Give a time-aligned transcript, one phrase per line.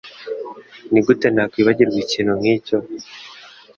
[0.91, 2.77] Nigute nakwibagirwa ikintu nkicyo?